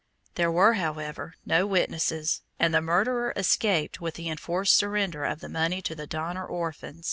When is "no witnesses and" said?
1.45-2.73